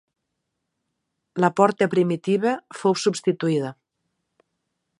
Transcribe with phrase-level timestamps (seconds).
[1.43, 3.71] La porta primitiva fou substituïda.